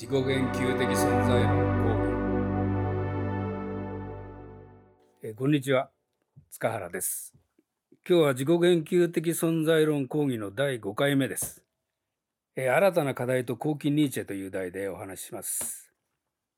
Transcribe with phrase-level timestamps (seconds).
[0.00, 1.90] 自己言及的存在論講
[5.20, 5.24] 義。
[5.24, 5.90] えこんにちは。
[6.52, 7.34] 塚原です。
[8.08, 11.64] 今日は自己言及的存在論講義の第5回目です。
[12.54, 15.90] え新たな課題と後期ニーチェという題でお話しします、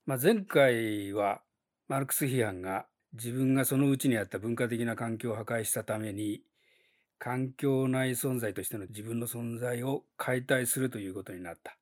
[0.05, 1.41] まあ、前回は
[1.87, 6.43] マルクス批判が自分がそのうちにあった文化的な環境を破壊したために
[7.17, 11.80] 環境内存在としての自分の存在を解体するということになった。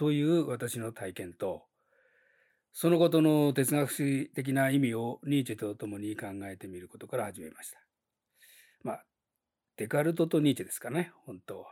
[0.00, 1.64] という私の体験と、
[2.72, 7.78] そのことの哲学史的な意味をニーチェと共に考えてみることから始めました。
[8.82, 9.04] まあ、
[9.76, 11.66] デカルトとニーチェですかね、本当は。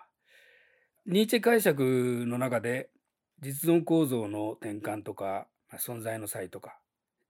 [1.06, 2.90] ニーチェ解釈の中で、
[3.40, 6.78] 実存構造の転換とか、ま、存在の際とか、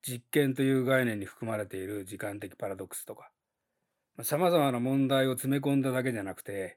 [0.03, 3.31] 実験という概念に含まれている時間的パラドックスとか、
[4.25, 6.77] さまざ、まな問題を詰め込んだだけじゃなくて、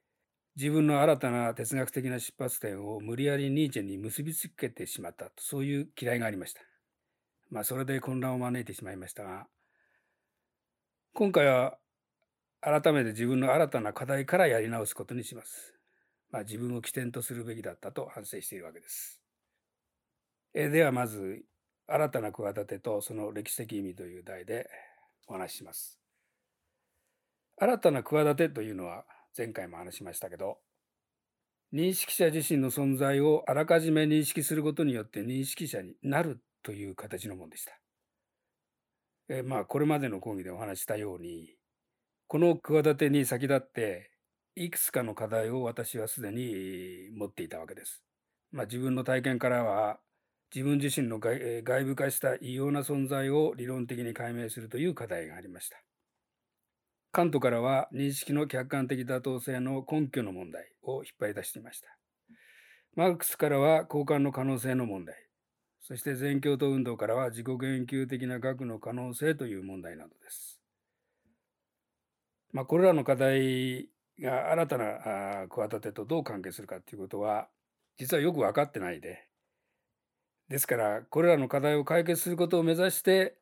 [0.57, 6.61] 自分の新たな哲学的な出発点を無理やりニーチェに結びつけてしまったとそういう嫌いがありました。
[7.49, 9.47] まあそれで混乱を招いてしまいましたが
[11.13, 11.77] 今回は
[12.61, 15.73] 改めて自分の新たな課題からやり直すことにします。
[16.31, 19.21] まあ自分を起点とするべきだったと反省しているわけです。
[20.53, 21.43] えではまず
[21.87, 24.69] 新たな企てとその歴史的意味という題で
[25.27, 25.99] お話しします。
[27.57, 29.05] 新たな企てというのは
[29.37, 30.57] 前回も話しましたけど
[31.73, 37.79] 認識者自身の存在をあらかじめ認識することによって認識者になるという形のものでした。
[39.29, 41.55] えまあこれまでの講義でお話したように
[42.27, 44.11] この企てに先立って
[44.55, 48.03] いくつかの課題を私はすでに持っていたわけです。
[48.51, 49.99] まあ、自分の体験からは
[50.53, 55.77] 自分自身の外外部化した異様な存在を理論的に解明するという課題がありました。
[57.11, 61.87] カントからは認識の客観的妥当性の根拠の問題を引っ張り出していました。
[62.95, 65.15] マルクスからは交換の可能性の問題、
[65.81, 70.61] そして全教徒運動からは自己言及的な学の可能性という問題などです。
[72.53, 73.89] まあ、これらの課題
[74.19, 77.47] が新たな企てとどう関係するかということは
[77.97, 79.25] 実はよく分かってないで
[80.49, 83.37] ですからこれらの課題を解決することを目指して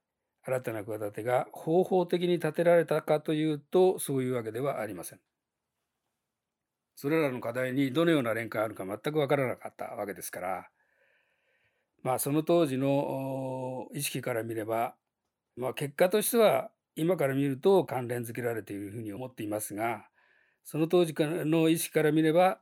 [0.50, 5.20] 新たな企てが方法的に立てられたかというとそういうわけではありません。
[7.00, 10.68] それらの課題にどのような連関があるか全く分からなかったわけですから
[12.04, 14.96] まあその当時の意識から見れば、
[15.56, 20.08] まあ、結果としては今から見ると関連づけられているふうに思っていますが
[20.66, 22.60] その当時の意識から見れば、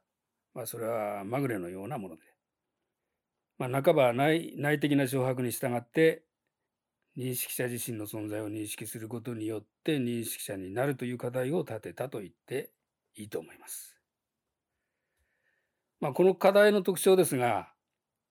[0.54, 2.22] まあ、それはまぐれのようなもので、
[3.58, 6.22] まあ、半ば内内的な掌握に従って
[7.18, 12.72] 認識者自身の存在を認識することによって認識者になるという課題を立てたと言って
[13.16, 14.00] いいと思います。
[16.00, 17.74] まあ、この課題の特徴ですが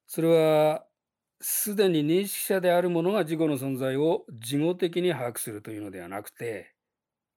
[0.07, 0.87] それは
[1.41, 6.75] すでに認識者である者が自己の存在を事後的に把握するというのではなくて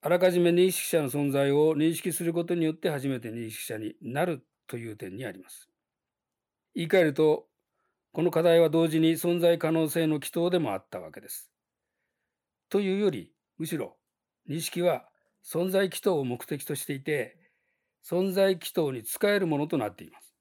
[0.02, 5.70] あらかじめ認識者の存在を認識することによって初めて認識者になるという点にあります。
[6.76, 7.49] 言い換えると
[8.12, 11.52] この課題は同時に存在可能性の祈祷でもあったわけです。
[12.70, 13.97] というよりむしろ
[14.47, 15.09] 認識は
[15.44, 17.38] 存在祈祷を目的としていて
[18.03, 20.36] 存在祈祷に使えるものとなっています。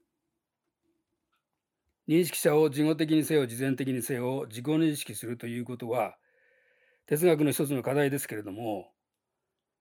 [2.08, 6.16] 認識者を事後的にせよ事前的にせよ自己認識するということは
[7.06, 8.90] 哲学の一つの課題ですけれども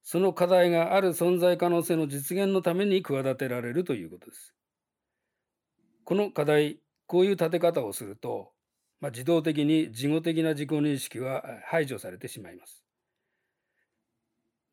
[0.04, 4.56] その課題がある存在可能性の実現のために企てられるということです。
[6.06, 8.52] この課題こういう立て方をすると、
[9.00, 12.84] まあ、自動的に事後的な自己認識は排除されてしまいます。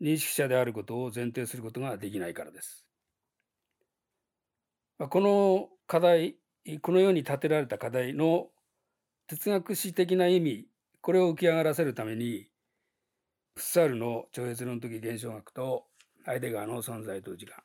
[0.00, 2.86] 認識者であることを前提することができないからです。
[4.98, 6.36] ま、この課題、
[6.82, 8.48] このように立てられた課題の
[9.26, 10.66] 哲学史的な意味、
[11.00, 12.48] これを浮き上がらせるために、
[13.54, 15.86] フッサールの超越論的現象学と
[16.24, 17.62] ハイデガーの存在と時間、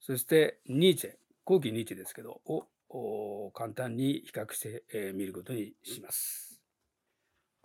[0.00, 1.10] そしてニーチェ、
[1.44, 2.66] 後期ニーチェですけど、を
[3.54, 6.60] 簡単に比較してみることにします。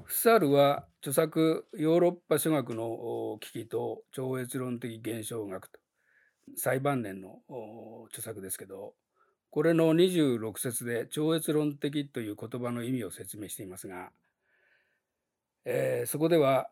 [0.03, 5.79] フサールは著作ヨーロッパ諸学の危機と超越論的現象学と
[6.57, 7.39] 最晩年の
[8.09, 8.93] 著作ですけど
[9.49, 14.11] これの26節で超越論的という言葉の意味を説明していますが、
[15.63, 16.69] えー、そこでは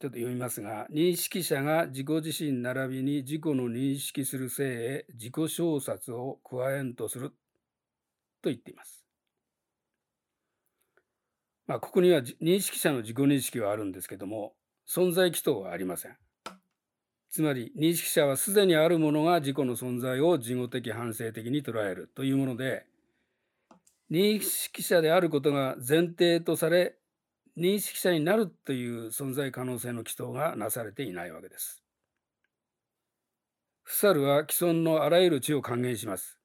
[0.00, 7.34] ちょっと読みますが認識者が自己自身並びに自己の認識する性へ自己小殺を加えんとする
[8.42, 9.04] と言っています。
[11.66, 14.52] まあ、ここには認識者の自己認識はあるんですけども
[14.86, 16.16] 存在祈祷はありません。
[17.30, 22.84] つまり認識者はすでにあるものが自己の存在を事後的反省的に捉えるというもので
[24.10, 26.96] 認識者であることが前提とされ
[27.56, 31.82] 認識者になるという存在可能性の祈祷がなされていないわけです。
[33.82, 36.41] フサルは既存のあらゆる知を還元します。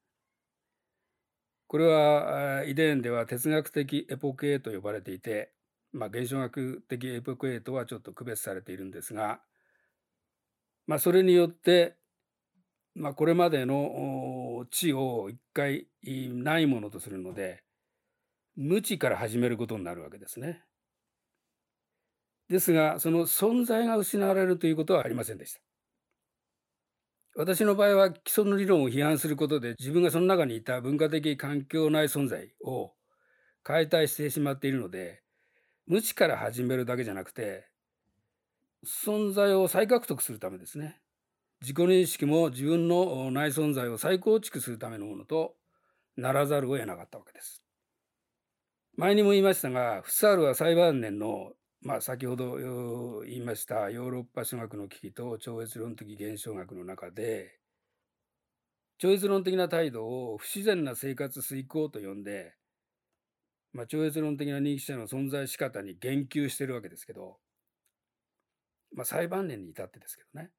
[1.68, 5.52] これはイデーンでは哲学的エポケーと呼ばれていて、
[5.92, 9.42] まあ、現象学的エポケーとはちょっと区別されているんですが、
[10.86, 11.96] まあ、それによって、
[12.96, 17.64] まあ、これまでの知を一回ないものとするので
[18.56, 20.64] 無知から始めることになるわけですね。
[22.50, 25.67] ですがその存在が失われるということはありませんでした。
[27.40, 32.94] 私の場合は既存の理論を批判することで自分がその中にいた文化的環境内存在を
[33.62, 35.22] 解体してしまっているので
[35.86, 37.68] 無知から始めるだけじゃなくて
[38.84, 41.00] 存在を再獲得するためですね
[41.62, 45.54] 自己認識も自分の内存在を再構築するためのものと
[46.16, 47.62] ならざるを得なかったわけです。
[48.96, 51.52] 前にも言いましたがフサールは最晩年の
[51.82, 57.60] まあ、先ほど言いましたヨーロッパ諸学の危機と超越論的現象学の中で
[58.98, 62.56] 超越論的な態度を不自然な生活遂行と呼んで、
[63.74, 67.38] まあ、超越論的な認識者の存在仕方に言及してるわけですけど、
[68.96, 70.50] まあ、最晩年に至ってですけどね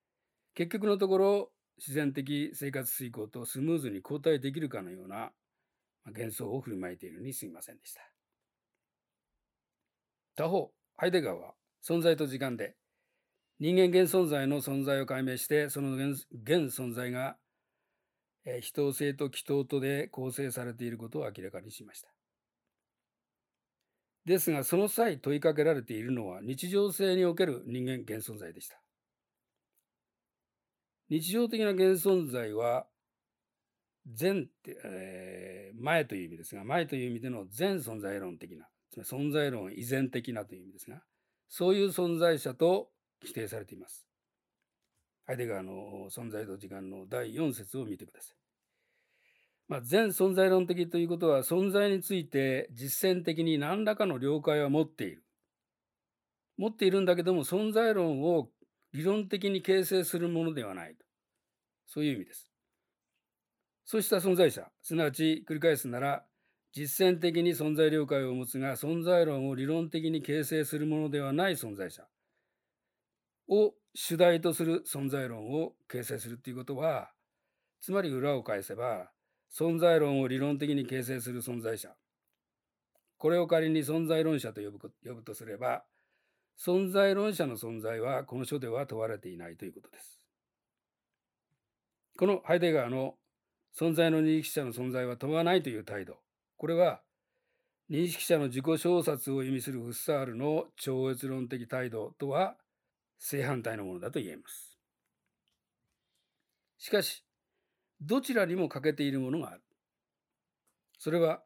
[0.54, 5.30] 結局のところ自然的生活遂行とスムーズに交代できるかのような
[6.06, 8.00] 幻想を振る舞いているにすみませんでした。
[10.36, 11.54] 他方ハイデガーは
[11.88, 12.74] 存在と時間で
[13.60, 16.26] 人間現存在の存在を解明してその現
[16.76, 17.36] 存在が
[18.62, 22.08] 非等性と気等とで構成されていることを明らかにしました。
[24.24, 28.80] ですがその際問いかけられているのは日常性における人間現存在でした。
[31.08, 32.86] 日常的な現存在は
[34.20, 41.02] 前って、えー、前という意味ですが前という意味での全存在論的な存在論依然的なという意味ですが
[41.48, 42.90] そういう存在者と
[43.22, 44.06] 規定されています。
[45.26, 48.36] ハイデガーの存在と時間の第4節を見てください。
[49.68, 55.24] まあ、全存在論的ということは存在について実践的に何らかの了解は持っている。
[56.56, 58.48] 持っているんだけども存在論を
[58.94, 61.04] 理論的に形成するものではないと。
[61.86, 62.50] そういう意味です。
[63.84, 66.24] そうした存在者、すなわち繰り返すなら
[66.72, 72.06] 実践的に存在了解を持つが存在論を理論的に形成するものではない存在者。
[73.48, 77.10] を主題とする存在論を形成するということは
[77.80, 79.10] つまり裏を返せば
[79.50, 81.94] 存在論を理論的に形成する存在者。
[83.16, 85.82] これを仮に存在論者と呼ぶ呼ぶとすれば
[86.62, 90.20] 存在論者の存在はこの書では問われていないということです。
[92.18, 93.14] このハイデガーの
[93.76, 96.18] 存在の認識者の存在は問わないという態度。
[96.58, 97.00] これは
[97.88, 102.56] 認識者の自己小殺を意味するフッサールの超越論的態度とは
[103.18, 104.76] 正反対のものだと言えます。
[106.76, 107.24] しかし
[108.00, 109.62] どちらにも欠けているものがある。
[110.98, 111.42] それは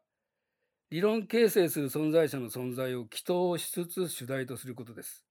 [0.89, 5.23] 理論形成する存在者の存在を祈祷しつつ主題とすることです。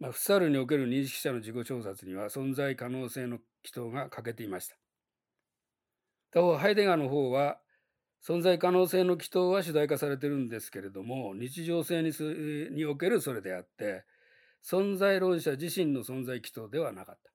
[0.00, 4.81] まあ、フッサールにおける認識者の自己調殺には存在可能性の祈祷が欠けていました。
[6.32, 7.58] 他方ハイデガーの方は
[8.26, 12.12] 存在可能性の祈祷は主題化されてるんですけれども日常性に
[12.74, 14.04] におけるそれであって
[14.64, 17.32] 存在論者自身の存在祈祷ではなかった。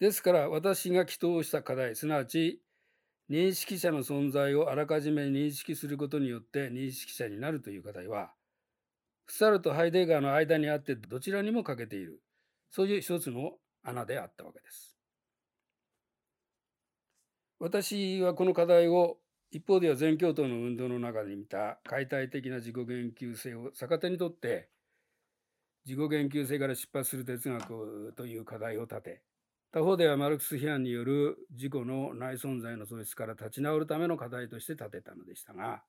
[0.00, 2.62] ですから私が祈祷した課題すなわち
[3.30, 8.32] 認識者の存在をあらかじめ認識することによって認識者になるという課題は
[9.26, 12.22] フサルとハイデガーの間にあってどちらにも欠けている
[12.70, 14.89] そういう一つの穴であったわけです。
[17.60, 19.18] 私はこの課題を
[19.50, 24.70] 一方では全教頭の運動の中で見た解体的な自己言及性を逆手にとって
[25.84, 29.22] 自己言及性から出発する哲学という課題を立て。
[29.72, 35.84] 他方ではマルクス批判による自己の内存在の喪失から立ち直るための課題として立てたのでしたが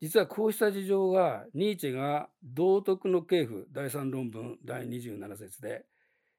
[0.00, 5.84] 実はこうした事情はニーチェが道徳の系譜第3論文第27節で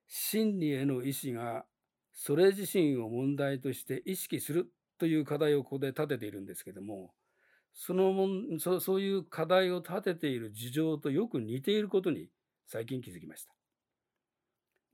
[0.07, 1.65] 真理への意志が
[2.13, 7.11] それ自身を問題として意識するという課題をここで立てているんですけども
[7.73, 12.29] そのもんそそういう課題を立てている事情とよく似ていることに
[12.67, 13.53] 最近気づきました。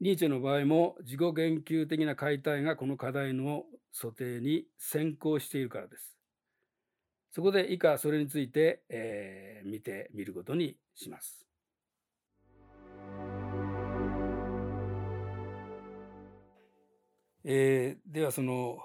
[0.01, 6.15] ニーチェの場合も自己言及的な解体がこの課題の素定に先行しているからです。
[7.31, 11.45] そこで以下それについて、えー、見てみることにします。
[17.45, 18.77] えー、ではその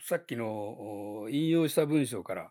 [0.00, 2.50] さっきの引用した文章から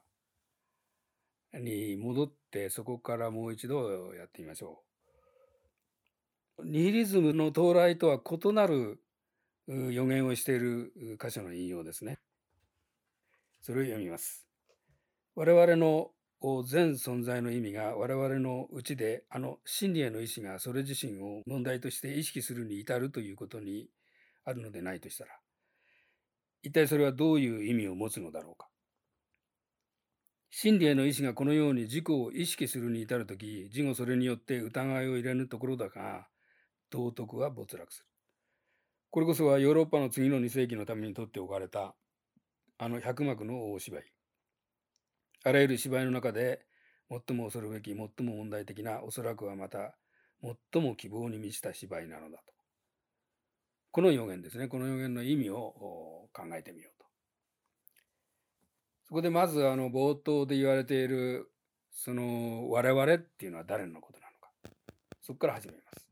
[1.60, 4.84] に戻ってそこからもう一度やってみましょ
[6.60, 6.66] う。
[6.66, 9.00] ニヒリズムの到来とは異なる
[9.68, 12.20] 予言をしている箇所の引用ですね。
[13.62, 14.48] それを読みます。
[15.36, 16.12] 我々の
[16.66, 23.88] 全存在の意味が我々のうちであの真理への意志がそれ自身を問題として意識するに至るということに
[24.46, 25.32] あるのでないとしたら
[26.64, 28.70] 一体それはどういう意味を持つのだろうか。
[30.50, 36.28] 真理への意志がこのように自己を意識するに至るとき、自後それによって疑いを入れぬところだが、
[36.90, 38.06] 道徳は没落する。
[39.10, 41.96] これこそはヨーロッパの次の2世紀のために取っておかれた、
[42.78, 44.04] あの百幕の大芝居。
[45.44, 46.66] あらゆる芝居の中で、
[47.10, 49.98] 最も恐るべき、最も問題的な、おそらくはまた、
[50.72, 52.53] 最も希望に満ちた芝居なのだと。
[53.94, 54.68] この予言ですね。
[54.68, 57.06] この予言の意味を考えてみようと。
[59.04, 61.52] そこでまずあの冒頭で言われている
[61.92, 64.50] その我々っていうのは誰のことなのか。
[65.22, 66.08] そこから始めます。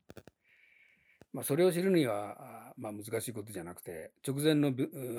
[1.33, 4.71] まあ、それを知るには、まあ、難しいことじゃなくて直前のあ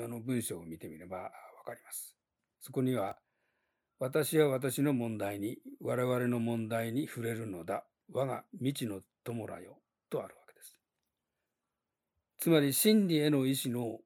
[0.07, 1.31] の文章を見てみればわ
[1.65, 2.15] かります。
[2.61, 3.17] そこには
[3.99, 9.79] 私は私の問題に我々の問題に触れるのだ我が未知の友らよ
[10.09, 10.42] とあるわ。
[12.43, 13.99] つまり真理への意志の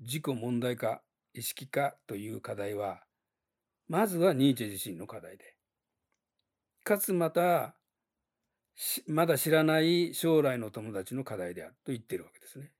[0.00, 1.00] 自己問題化、
[1.32, 3.04] 意識化という課題は、
[3.86, 5.54] まずはニーチェ自身の課題で、
[6.82, 7.76] かつまた、
[9.06, 12.72] まだ知らない将来の友達の課題であると言っているわけですね。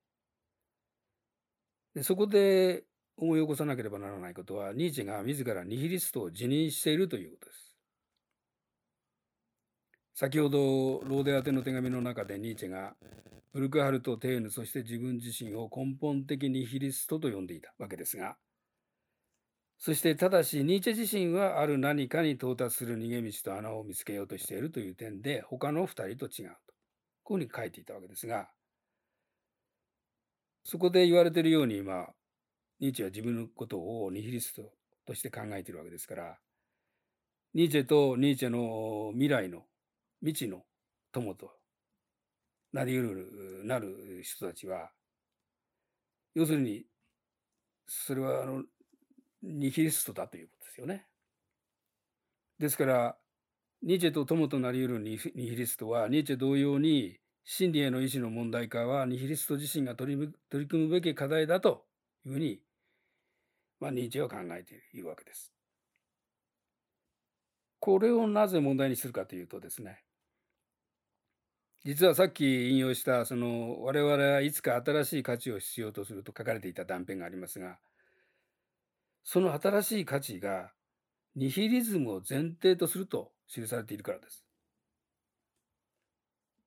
[1.94, 2.82] でそこで
[3.16, 7.63] 思い起こさなければならないことは、ニーチェが自らニヒリストを辞任しているということです。
[10.14, 12.94] 先ほど、ローデ宛ての手紙の中でニーチェが
[13.52, 18.36] ブルクハルト・テーヌ、そして自分自身を根本的にヒリストと呼んでいたわけですが、
[19.76, 26.74] そしてただしニーチェ自身はある何かに到達する逃げ道と穴を見つけようとしているという点で他の2人と違うと。
[27.24, 28.48] こういうふうに書いていたわけですが、
[30.62, 32.06] そこで言われているように今、
[32.78, 34.72] ニーチェは自分のことをニヒリスト
[35.06, 36.38] として考えているわけですから、
[37.52, 39.64] ニーチェとニーチェの未来の
[40.24, 40.62] 未知の
[41.12, 41.52] 友と
[42.72, 44.90] なりうる、なる人たちは、
[46.34, 46.86] 要するに、
[47.86, 48.64] それはあの、
[49.42, 51.06] ニヒリストだということですよね。
[52.58, 53.16] ですから、
[53.82, 61.84] ニーチェと友となりうるニヒリストは、ニーチェ同様に、真理への意志の問題化は、ニヒリスト自身が取り取り組むべき課題だと
[62.24, 62.62] いうふうに、
[63.78, 65.52] まあ、ニーチェは考えているわけです。
[67.78, 70.02] これをなぜ問題にするかというとですね、
[71.84, 77.76] 実はさっき引用したその我々はいつか新しい価値を必要とすると書かれていた断片がありますが
[79.22, 80.72] その新しい価値が
[81.36, 84.44] ニヒリズムを前提とすると記されているからです。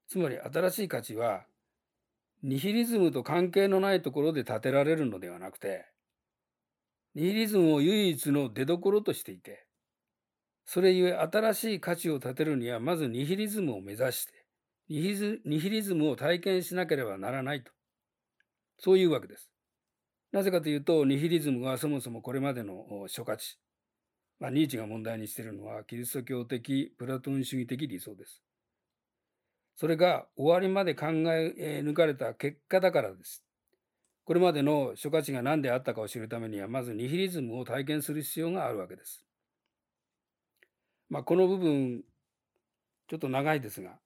[0.08, 1.46] つまり新しい価値は
[2.44, 5.86] ニヒリズムと関係のないところで建てられるのではなくて
[7.16, 9.66] ニヒリズムを唯一の出どころとしていて
[10.66, 14.37] それゆえ新しい価値を立てるにはまずニヒリズムを目指して
[14.90, 17.72] ニヒリズムを体験しなければならないと。
[18.80, 19.52] そういうわけです。
[20.32, 23.58] なぜかというと、ニヒリズムはそもそもこれまでの諸価値。
[24.40, 28.44] まあ、ニーチが問題にしているのは、キリスト教的、プラトン主義的理想です。
[29.76, 33.44] それが終わりまで考え抜かれた結果だからです。
[34.26, 39.26] これまでの諸価値が何であったかを知るためには、まずニヒリズムを体験する必要があるわけです。
[41.10, 42.04] まあ、この部分、
[43.08, 43.98] ちょっと長いですが、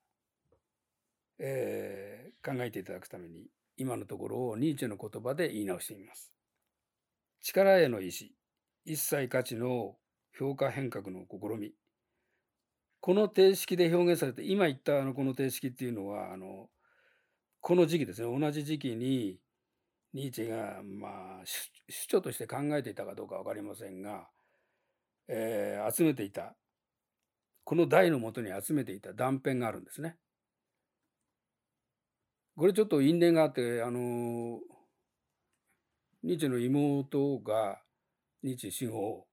[1.39, 3.47] えー、考えていただくために
[3.77, 6.31] 今のところをニーチェの言葉で言い直してみます。
[7.41, 8.35] 力への意志、
[8.85, 9.95] 一切価値の
[10.37, 11.73] 評価変革の試み。
[12.99, 16.69] この定式で表現されて、今言ったあのこの定式っていうのは、あの、
[17.59, 19.39] この時期ですね、同じ時期に
[20.13, 21.45] ニーチェが、まあ、
[21.89, 24.27] 主張として考えていたかどうか分かりませんが、
[25.27, 26.55] えー、集めていた、
[27.63, 30.17] この題のもとに集めていた断片があるんですね。
[32.61, 34.59] これちょっと因縁があってあの
[36.21, 37.81] ニーチェの妹が
[38.43, 39.25] ニーチェ氏を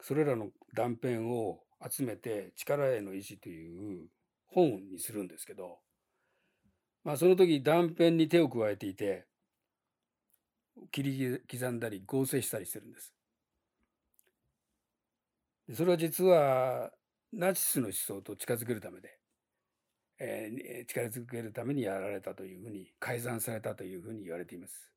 [0.00, 4.06] それらの断片を集めて「力への意志」という
[4.46, 5.80] 本にするんですけど、
[7.02, 9.26] まあ、その時断片に手を加えていて
[10.92, 13.12] 切り刻んだり合成したりしてるんです。
[15.74, 16.92] それは実は
[17.32, 19.17] ナチスの思想と近づけるためで
[20.20, 24.90] えー、力づけるためにやられたというふうに改ざんされたというふうに言われています。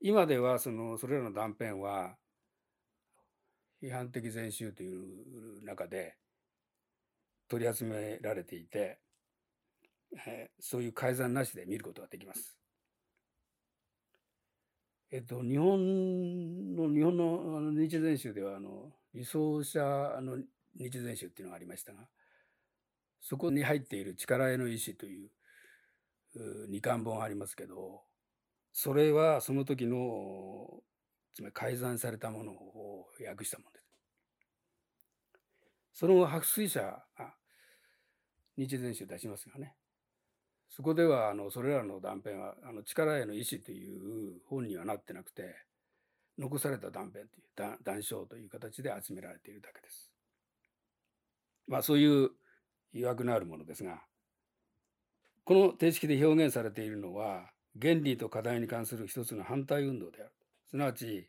[0.00, 2.16] 今ではそのそれらの断片は
[3.82, 6.16] 批判的全集という中で
[7.48, 8.98] 取り集められていて、
[10.26, 12.60] えー、そういう改ざんなしで見ることができます。
[15.12, 19.80] えっと、日本の、日本のあの日全集では、あの、理想者
[20.22, 20.38] の
[20.78, 22.06] 日全集っていうのがありましたが、
[23.20, 25.30] そこに入っている力への意志という
[26.68, 28.02] 二巻本ありますけど、
[28.72, 30.82] それはその時の、
[31.34, 33.86] つまり改ざんされたものを訳したものです。
[35.92, 37.02] その白水社
[38.56, 39.74] 日全集出しますがね、
[40.68, 45.54] そこではあのそれらの断片はあの力への意志という本にはなってなくて
[46.38, 50.10] 残された断片という断章という形で集められているだけです。
[51.66, 52.30] まあそういう
[52.92, 54.02] 疑惑のあるものですが
[55.44, 60.32] この定式で表現されているのは原理と課題に関する一つの反対運動である。
[60.70, 61.28] すなわち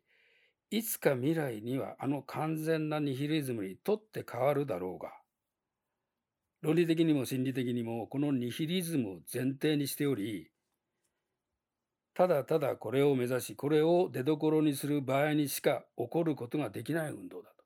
[0.70, 5.12] いつか未来にはあの完全なニヒリズムにとって変わるだろうが
[6.62, 10.50] 論理的にも心理的にもこのニヒリズムを前提にしており
[12.14, 17.61] ただただこれを目指しこれを出どころにする場合にしか起こることができない運動だと。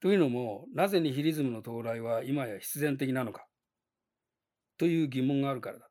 [0.00, 3.46] というのもなぜニヒリズムの到来は今や必然的なのか？
[4.78, 5.90] という疑問があるからだと。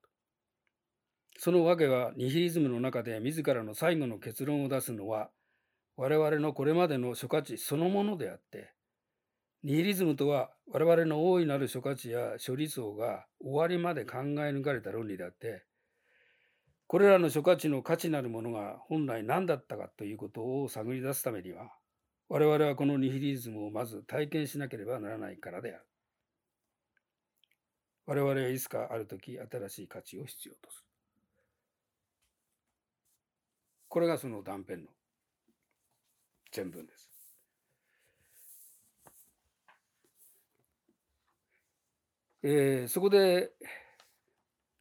[1.40, 5.30] その訳はニヒリズムの中で自らの最後の結論を出すのは
[5.98, 8.72] 我々のこれまでの諸価値そのものであって
[9.64, 15.64] ニヒリズムとは我々の大いなる諸価値や処理層が終わりまで考え抜かれた論理であって、
[16.86, 21.72] これらの諸価値の価値なるものが本来何だったかということを探り出すためには、
[22.28, 25.86] 我々はこのニヒリズムをまず体験しなければならないからである。
[28.08, 30.86] 我々はいつかある時新しい価値を必要とする。
[33.88, 34.88] これがその断片の
[36.52, 37.10] 全文です。
[42.44, 43.52] えー、そこで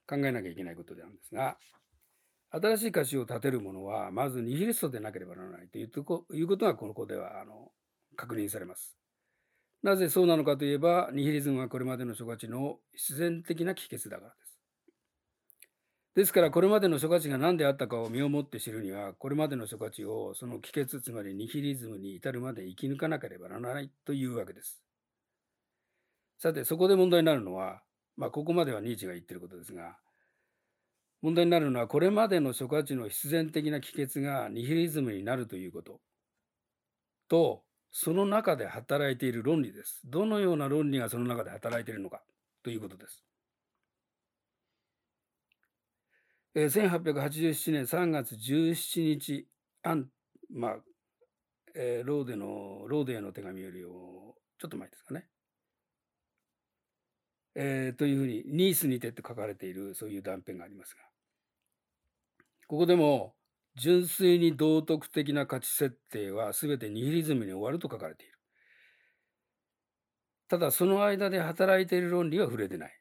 [0.06, 1.56] 考えなきゃいけないことなんですが、
[2.60, 5.90] 新しい歌詞を立てるものは、まずニヒリストでなければならないという
[6.34, 7.72] いうことが、この子ではあの
[8.16, 8.96] 確認されます。
[9.82, 14.58] なぜそうなのかといえば、ニヒリズムはこれまでの諸価値の必然的な帰結だからです。
[16.14, 24.80] ですから、これまでの諸価値が何であったかを身をもって知るには、これまでの諸価値をその帰結、つまりニヒリズムに至るまで生き抜かなければならないというわけです。
[26.38, 27.82] さて、そこで問題になるのは、
[28.16, 29.98] まあ、ここまではニーチが言ってることですが、
[31.24, 36.02] 問題になるのは、これまでの諸価値の必然的な帰結がニヒリズムになるということ
[37.30, 40.02] と、その中で働いている論理です。
[40.04, 42.20] どのような論理がその中で働いているのか
[42.62, 43.24] ということです。
[46.56, 49.46] 1887年3月17日、
[49.82, 50.08] アン
[50.50, 50.76] まあ
[51.74, 55.26] えー、ローデのローデへの手紙よりをちょっと前ですかね。
[57.54, 61.13] えー、というふうにニースにてって書かれているそういう断片がありますが
[62.74, 63.36] ここでも
[63.76, 68.32] 純粋に道徳的な価値設定は全てニヒリズムに終わると書かれている。
[70.48, 73.00] ただその間で働いている論理は触れてない。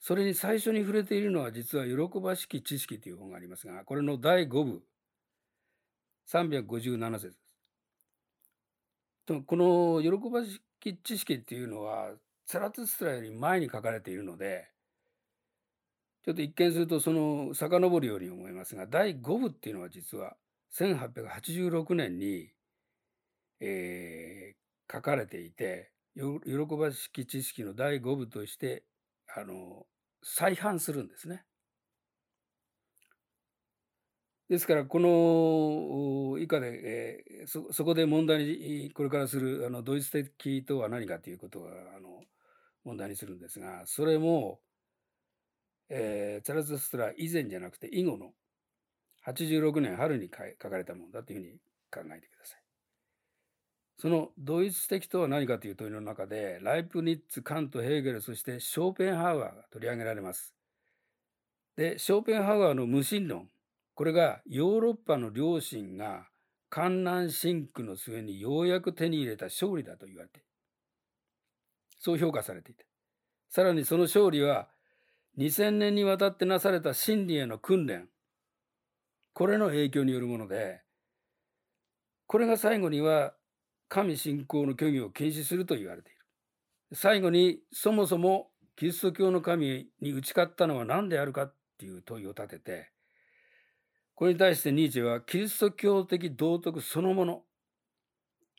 [0.00, 4.82] それに最初に触れているのは実は喜ばしき知識という本がありますが、これの第5部、
[6.28, 7.32] 357節で
[9.28, 9.42] す。
[9.46, 12.10] この喜ばしき知識っていうのは
[12.46, 14.73] ツラツスラより前に書かれているので、
[16.24, 20.36] ちょっと一見するとその遡るように思いますが、第5部っていうのは実は
[20.72, 22.48] 1886年に、
[23.60, 28.84] えー、書かれていて、喜ばしき知識の第5部として、
[29.36, 29.84] あの、
[30.22, 31.44] 再販するんですね。
[34.48, 42.22] ですから、この以下で、えー、そそこで問題にこれからするあのドイツ的とは何かということはあの
[42.84, 44.60] 問題にするんですが、それも、
[45.96, 48.32] えー、チャラズ・ストラ以前じゃなくて以後の
[49.24, 51.52] 86年春に書かれたものだというふうに
[51.90, 52.60] 考えてください。
[53.96, 60.52] そのドイツ的とは何かという問いの中で、ライプニッツ、カント、ヘーゲル、そしてショーペンハウアーが取り上げられます。
[61.76, 63.48] で、ショーペンハウアーの無神論、
[63.94, 66.26] これがヨーロッパの両親が
[66.70, 70.42] 観南シクの末にようやく手に入れた勝利だと言われて
[72.00, 72.84] そう評価されていて、
[73.48, 74.68] さらにその勝利は
[75.38, 78.08] 2000年にわたってなされた真理への訓練、
[79.32, 80.82] これの影響によるもので、
[82.26, 83.34] これが最後には
[83.88, 86.18] 神信仰の虚偽を禁止すると言われている。
[86.92, 92.90] 最後にそもそもキリスト教の神に打ち勝ったのは何であるかっていう問いを立てて、
[94.14, 97.42] これに対してニーチェはキリスト教的道徳そのもの、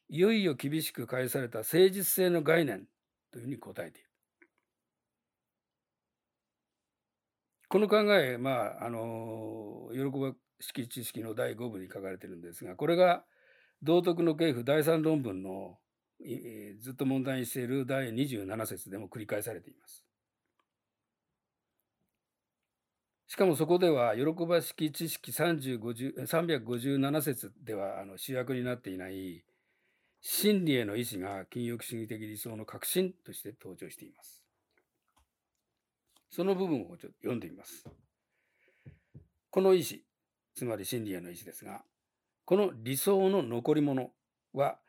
[0.09, 2.85] いよいよ厳しく返された誠実性の概念
[3.31, 4.04] というふうに答えている。
[7.75, 13.25] この考え、まあ、あの、喜ばしき知識の第5部に書かれてるんですが、これが
[13.83, 15.77] 道徳の系譜第3論文の、
[16.79, 20.05] ずっと問題にしている第27節でも繰り返されています。
[23.27, 29.43] しかもそこでは、喜ばしき知識357節ではあの主役になっていない、
[30.21, 34.44] 真理への意志が禁欲主義的理想の核心として登場しています。
[36.29, 37.85] その部分をちょっと読んでみます。
[39.49, 40.03] この意志、
[40.53, 41.83] つまり真理への意志ですが、
[42.45, 44.11] この理想の残り物
[44.53, 44.79] は、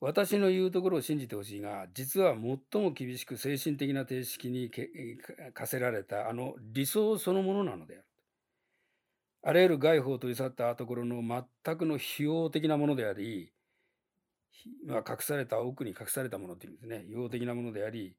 [0.00, 4.70] 私の言うところを信じてほしいが、実は最も厳しく精神的な定式に
[5.54, 8.04] 課せられたあの理想そのものなのである。
[9.46, 13.52] あらゆる外法を取り去ったところの全くの費用的なものであり、
[14.86, 18.16] ま、隠された奥に隠されたものというんですね、費用的なものであり、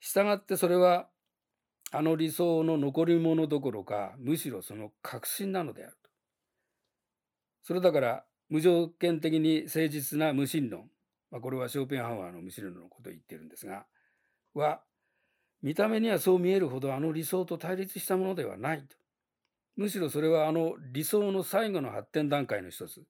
[0.00, 1.08] 従ってそれは
[1.92, 6.10] あの理想の残り物どころか、むしろその確信なのであると。
[7.62, 10.88] それだから、無条件的に誠実な無神論、
[11.30, 13.86] まあ、これはショーペンハワーの無神論のことを言ってるんですが、
[14.54, 14.82] は、
[15.62, 18.96] 見た目にはそう見えるほどあの理想と対立したものではないと。
[19.76, 23.02] むしろそれはあの理想の最後の発展段階の一つ、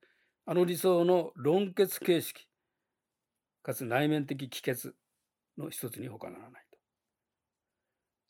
[0.46, 2.48] あの理想の論結形式、
[3.62, 4.94] かつ内面的帰結
[5.58, 6.65] の一つに他ならない。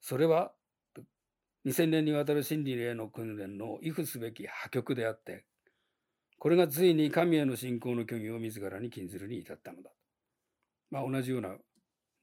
[0.09, 0.53] それは
[1.67, 5.45] 2000年にわたる真理への訓練の畏怖すべき破局であって、
[6.39, 9.91] これがついに神への信仰の虚偽を自らに禁ずるに至ったのだ。
[10.93, 11.57] まあ同じような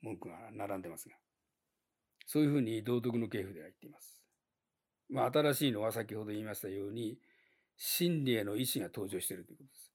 [0.02, 1.16] 文句が並んでますが、
[2.26, 4.24] そういうふうに道徳の系譜では言っています。
[5.10, 7.18] まあ新しいのは先ほど言いましたように、
[7.76, 9.92] 真理への意志が登場しているということです。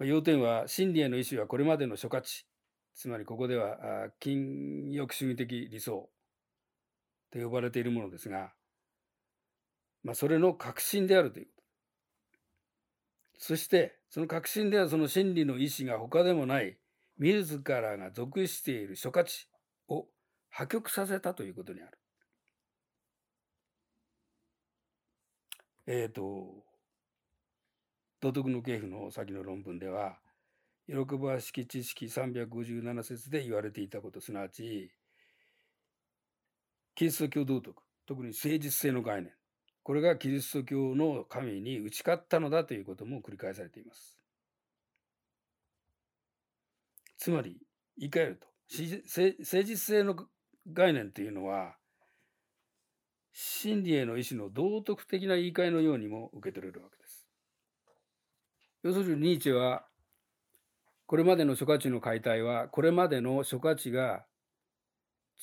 [0.00, 2.48] ま、要点は、真理への意志はこれまでの諸価値、
[2.94, 6.08] つまりここでは禁欲主義的理想
[7.30, 8.52] と呼ばれているものですが、
[10.02, 11.62] まあ、それの核心であるということ。
[13.38, 16.76] そして、その核心ではその真理の意志が他でもない
[17.18, 19.48] 自らが属している諸価値
[19.88, 20.06] を
[20.50, 21.98] 破局させたということにある。
[25.86, 26.64] えっ、ー、と、
[28.20, 30.18] 道徳の系譜の先の論文では、
[30.88, 34.92] 喜ばしき知識357節で言われていたこと、すなわち、
[36.94, 39.32] キリスト教道徳、特に誠実性の概念、
[39.82, 44.18] これがキリスト教の神に打ち勝ったのだということも繰り返されています。
[47.16, 47.56] つまり、
[47.96, 50.16] 言い換えると、誠実性の
[50.72, 51.76] 概念というのは、
[53.32, 57.26] 真理への意志の道徳的な言い換えのようにも受け取れるわけです。
[58.82, 59.86] 要するにニーチェは
[61.12, 64.24] これまでの諸価値の解体は、これまでの諸価値が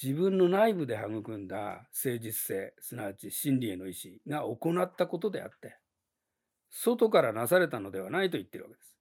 [0.01, 5.77] 自分の内部で育んだ誠実性、すなわち真理への意志が行ったことであって、
[6.71, 8.95] 外からなされたのではないと言ってるわけです。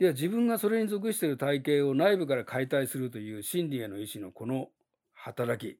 [0.00, 4.66] では自分がそれに属している体系を内部から解体するという真理への意志のこの
[5.12, 5.78] 働き、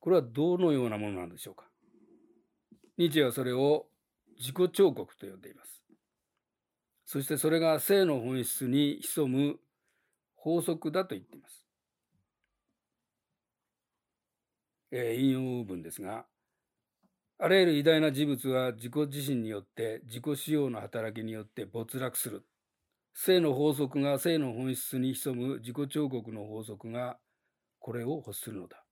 [0.00, 1.66] これはどのようなものなんでしょうか。
[2.98, 3.86] ニーチェはそれを
[4.40, 5.83] 自己彫刻と呼んでいます。
[7.04, 9.56] そしてそれが性の本質に潜む
[10.36, 11.64] 法則だと言っています。
[14.90, 16.26] えー、引用文ですが、
[17.38, 22.44] あらゆる偉大な事物は自己自身によって自己使用の働きによって没落する。
[23.12, 27.18] 性の法則が性の本質に潜む自己彫刻の法則が
[27.78, 28.84] これを欲するのだ。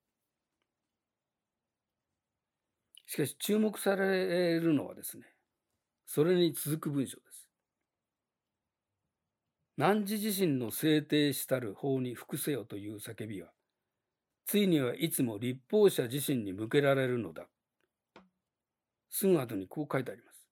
[3.06, 5.24] しかし注目されるのはですね、
[6.06, 7.31] それに続く文章です。
[9.82, 13.48] 汝自身の制定したる法に服せよという叫びは、
[14.46, 17.48] ついにはいつも立法者自身に向けられるのだ。
[19.10, 20.46] すぐ後にこう書いてあります。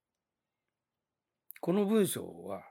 [1.60, 2.62] この文章は、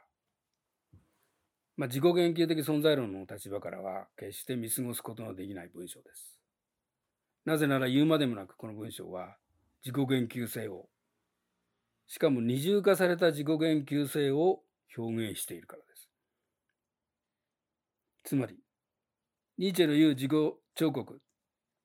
[1.78, 6.42] まあ、自己言及的存在論の立場からは決して見過ごすことのできない文章です。
[7.46, 9.38] なぜなら言うまでもなくこの文章は
[9.86, 10.90] 自己言及性を、
[12.08, 14.60] しかも二重化された自己言及性を
[14.98, 15.89] 表現しているからです。
[18.24, 18.58] つまり、
[19.58, 20.32] ニーチェの言う自己
[20.76, 21.22] 彫刻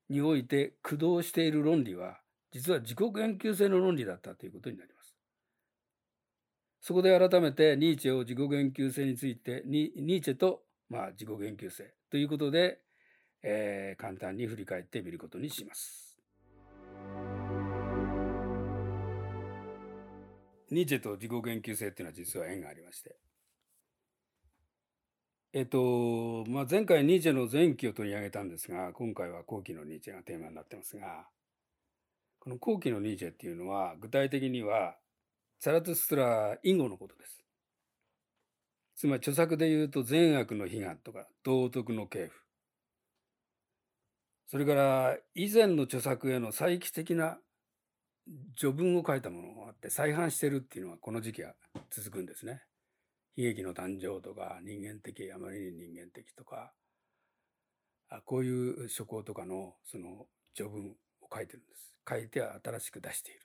[0.09, 2.21] において駆動している論理は、
[2.53, 5.17] 実は自己研究性の論理だったということになります。
[6.81, 12.81] そこで改めてニーチェを自己研究性について、ニーチェと、まあ、自己研究性ということで、
[13.43, 16.17] えー、簡単に振り返ってみることにします。
[20.71, 23.17] ニーチェと自己研究性っていうのは実は縁がありまして。
[25.57, 31.29] えっと、まあ、前回ニーチェの前期を取り上げたんですが、今回は後期のニーチェがテーマになってますが、
[32.41, 34.97] この後期のニーチェっていうのは、具体的には、
[35.61, 37.45] サラトゥストラ以後のことです。
[38.97, 42.33] つまり著作で言うと善悪の悲願とか道徳の系譜。
[44.49, 47.39] それから以前の著作への再帰的な
[48.57, 51.55] 序文を書いたものがあって再販してるっていうのはこの時期は
[51.91, 52.63] 続くんですね。
[53.37, 56.73] 悲劇の誕生とか人間的あまりに人間的とか
[58.25, 61.97] こういう書稿とかのその序文を書いてるんです。
[62.09, 63.41] 書いては新しく出している。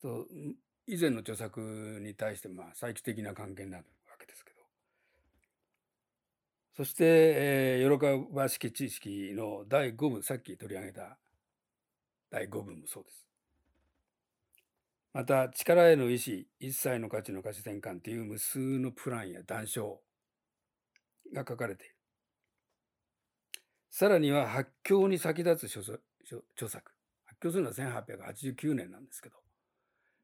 [0.00, 0.26] と
[0.86, 1.60] 以前の著作
[2.00, 4.60] に対してまあ再帰的な関係になるわけですけど
[6.76, 11.18] そして、えー、喜ばしき知識の第5部さっき取り上げた
[12.30, 13.27] 第5部もそうです。
[15.12, 19.98] また力への意志一切の価値の価値転換という無数のプランや談笑
[21.34, 21.94] が書かれている。
[23.90, 26.92] さらには発狂に先立つ著作。
[27.24, 29.36] 発狂するのは1889年なんですけど、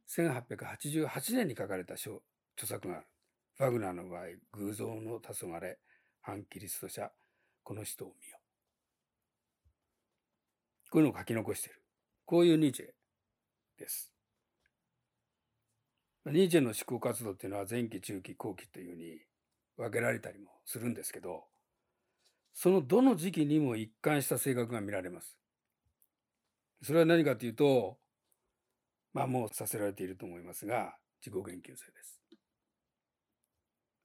[0.08, 2.20] 1888年に書かれた著
[2.56, 3.06] 作がある。
[3.56, 5.76] ファグナーの場合、偶像の黄昏、
[6.20, 7.10] 反キリスト者、
[7.62, 8.38] この人を見よ。
[10.90, 11.82] こういうのを書き残している。
[12.26, 12.86] こういうニーチェ
[13.78, 14.13] です。
[16.26, 19.18] ニーチェの思考活動っていうのは前期、中期、後期というふうに
[19.76, 21.44] 分けられたりもするんですけど、
[22.54, 25.36] そのどの時期にも一貫した性格が見られます。
[26.82, 27.98] それは何かというと、
[29.12, 32.20] まあもうさせられていると思いますが、自己言及性です。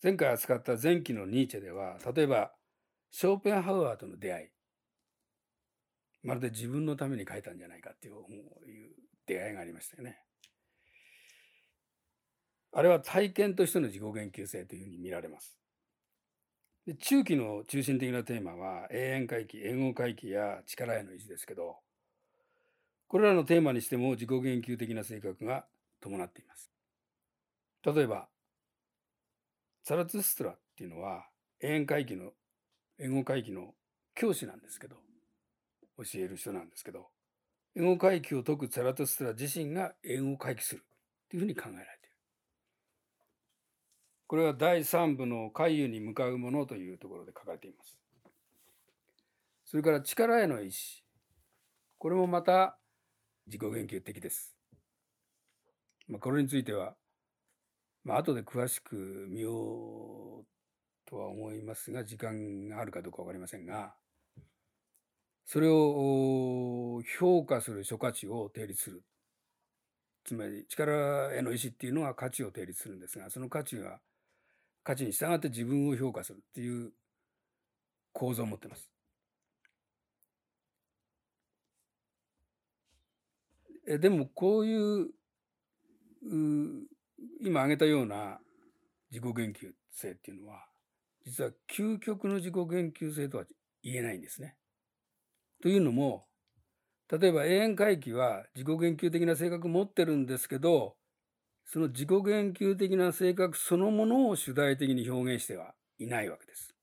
[0.02, 2.54] 前回扱った前期のニーチェでは、例えば、
[3.12, 4.48] ショーペンハウアーとの出会い。
[6.24, 8.16] まるで自分のために書いたんじゃないかっていう
[9.26, 10.20] 出会いがありましたよね。
[12.72, 15.58] あれは体験としての自己言及性というふうに見られます。
[16.86, 21.78] で中期の中心的なテーマは永遠回帰、永劫回帰や力への維持ですけど、
[23.08, 25.66] これらのテーマにしても自己言及的な性格が
[26.00, 26.72] 伴っています。
[27.84, 28.28] 例えば、
[29.84, 31.28] サラツストラっていうのは
[31.62, 32.32] 永遠回帰の、
[33.00, 33.74] 永劫回帰の
[34.16, 34.96] 教師なんですけど、
[35.98, 37.08] 教える人なんですけど、
[37.76, 40.86] 永劫回帰を説くサラトストラ自身が永劫回帰する
[41.30, 41.99] というふうに考えられてい。
[44.30, 47.98] これは第3部の回遊に向かうものというところで書かれています。
[49.66, 51.04] それから力への意志。
[51.98, 52.78] これもまた
[53.48, 54.56] 自己言及的です。
[56.08, 56.94] まあ、これについては、
[58.04, 60.46] まあ後で詳しく見よう
[61.10, 63.96] とは思いますが、時間があるかどうか分かりませんが、
[65.44, 69.04] それを評価する諸価値を定立する。
[70.24, 74.00] つまり力への意志っていうのは価値を定立するんですが、その価値は
[74.84, 76.92] 価値に従って自分を評価するっていう
[78.14, 78.90] 構造を持ってます。
[83.88, 85.08] えでもこういう
[87.42, 88.40] 今挙げたような
[89.10, 90.66] 自己言及性っていうのは
[91.26, 93.46] 実は究極の自己言及性とは
[93.84, 94.56] 言えないんですね。
[95.62, 96.26] というのも
[97.12, 100.96] 例えば永遠回帰は自己言及的な性格を持ってるんですけど
[101.72, 106.74] その自己言及的な性格そのものを主題的に表現してはいないわけです。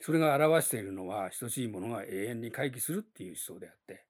[0.00, 4.04] それが表しているのは等しいものが永遠に回帰するっていう思想であって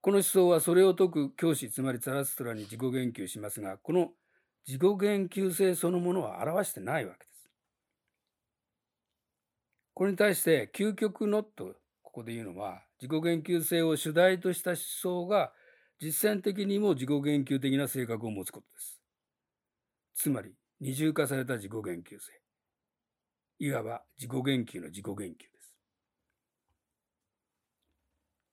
[0.00, 4.10] この思想はそれを説く教師つまりザラストラに自己言及しますがこの
[4.66, 7.50] 自己言及性そのものは表してないわけです。
[9.94, 15.52] これに対して究極のとここで言うのは自己言及性を主題とした思想が
[16.00, 19.00] 実践的にも自己言及的な性格を持つことです。
[20.14, 22.32] つまり二重化された自己言及性。
[23.58, 25.74] いわば自己言及の自己言及です。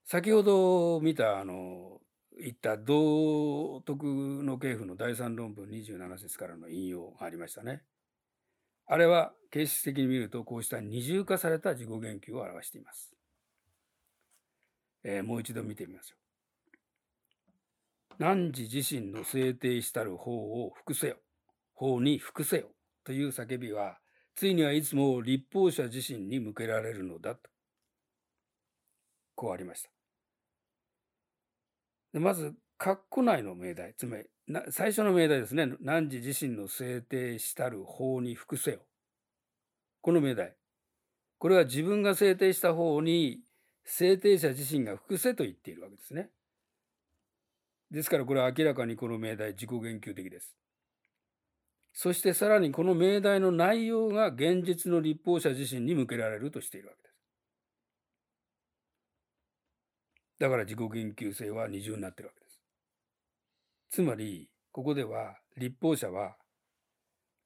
[0.06, 2.00] 先ほど見たあの
[2.40, 4.06] 言った道徳
[4.44, 7.82] の系譜の第三論文27節からの引用がありましたね。
[8.86, 13.14] あれは形式的に見るとこうした二重化された自己言及を表しています。
[15.04, 16.23] えー、もう一度見てみましょう。
[18.20, 21.18] 汝自身の制定したる法を服せよ。
[21.74, 22.70] 法に服せよ。
[23.04, 23.98] という叫びは、
[24.36, 27.50] ついにはいつも立法者自身に向けられるのだと。
[29.36, 29.90] こうありました。
[32.14, 34.26] でまず、括弧内の命題、つまり
[34.70, 35.68] 最初の命題ですね。
[35.82, 38.86] 汝自身の制定したる法に服せよ。
[40.02, 40.56] この命題。
[41.38, 43.42] これは自分が制定した法に
[43.86, 46.30] 制定者自身が複製と言っているわけですね。
[47.94, 50.56] ですからこれは明らかにこの命題自己言及的です。
[51.94, 57.16] そしてさらにこの命題の内容が現実の立法者自身に向けられるとしているわけです。
[60.40, 62.60] だから自己言及性は二重になってるわけです。
[63.92, 66.36] つまり、ここでは立法者は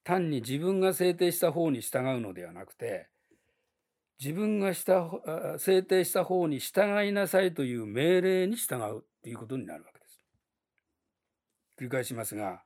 [0.05, 3.09] 単に自分が制定した方に従うのではなくて、
[4.17, 5.09] 自分がした
[5.59, 9.96] 制定した方に従いなさいという命令に従うということになるわけです。
[11.77, 12.63] 繰り返しますが、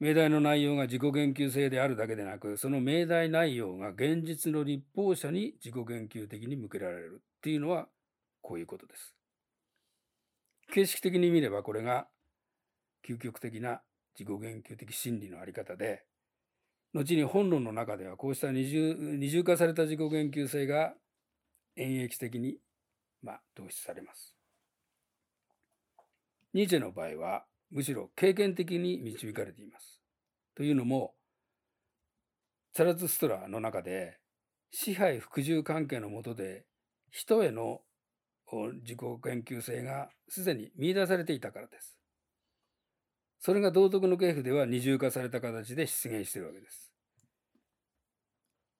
[0.00, 7.88] 命題の内容が自己言及性であるだけでなく、その命題内容が現実の立法者に自己言及的に向けられるっていうのは
[8.40, 9.14] こういうことです。
[10.72, 12.06] 形式的に見ればこれが
[13.06, 13.80] 究極的な
[14.16, 16.04] 自己言及的真理のあり方で、
[16.94, 20.94] 後に本論の中ではこうした二重二重化された自己言及性が
[21.76, 22.58] 演繹的に、
[23.22, 24.34] まあ、導出されます。
[26.54, 30.00] ニーチェの場合はむしろ経験的に導かれています。
[30.54, 31.14] というのも、
[32.72, 34.18] チャラツストラの中で
[34.70, 36.64] 支配服従関係のもとで
[37.10, 37.80] 人への
[38.82, 41.98] 自己研究性がすでに見出されていたからです。
[43.40, 46.92] それが道徳の系譜では二重化された形で出現しているわけです。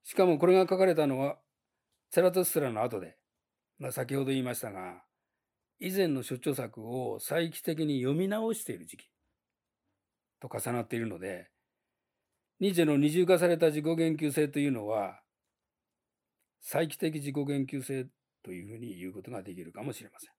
[0.04, 1.38] しかもこれが書かれたのは
[2.10, 3.16] チャラトストラの後で、
[3.78, 5.02] まあ、先ほど言いましたが、
[5.80, 9.10] 以前の諸著作を再帰的に読み直している時期
[10.40, 11.50] と重なっているので、
[12.60, 15.20] ニーチェの二重化された自己言及性というのは、
[16.60, 18.06] 再帰的自己言及性
[18.42, 20.30] というふうに言うことができるかもしれません。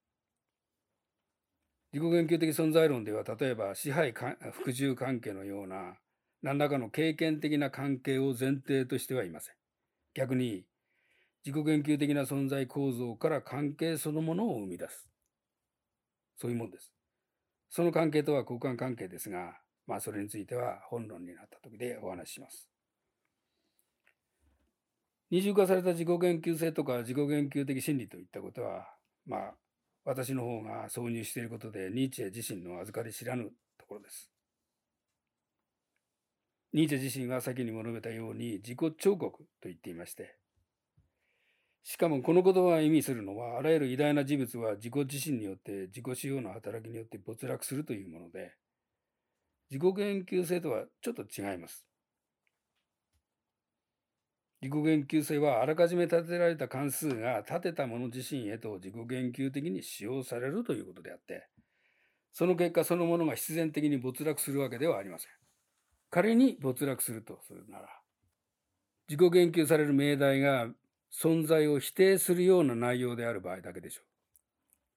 [1.93, 4.13] 自己言及的存在論では、例えば支配
[4.51, 5.95] 服従関係のような
[6.41, 9.55] 何らかの経験的な関係を前提としてはいません。
[10.13, 10.65] 逆に、
[11.45, 15.08] 自己言及的な存在構造から関係そのものを生み出す。
[16.39, 16.93] そういうもんです。
[17.69, 22.69] その関係とは交換関係ですが、まあそれについては本論になった時でお話しします。
[25.29, 28.87] 二重化された自己言及性とか自己言及的心理といったことは、
[29.27, 29.53] まあ
[30.05, 34.31] 私の方が挿入していることでニーチェ自身の預かり知らぬところです。
[36.71, 40.37] ニーチェ自身は先にも述べたように自己彫刻と言っていまして、
[41.83, 48.53] しかもこの言葉が意味するのは、あらゆる偉大な事物は自己自身によって自己使用の働きによって没落するというもので、
[49.71, 51.85] 自己言及性とはちょっと違います。
[54.61, 61.47] 自己言及性はあらかじめ立てられた関数が立てたもの自身へと自己言及的に使用されるということであって、
[62.33, 65.31] その結果そのものが必然的に没落するわけではありません。
[66.09, 67.87] 仮に没落するとするなら、
[69.07, 70.67] 自己言及される命題が
[71.11, 74.05] 存在を否定するような内容である場合だけでしょう。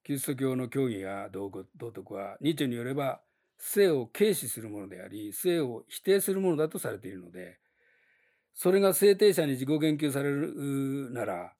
[0.05, 3.23] キリスト教の教義や道徳は、ニーチェによれば、
[3.59, 7.59] 性を軽視するものであり、性を否定するものだとされているので、
[8.55, 11.55] それが制定者に自己言及されるなら、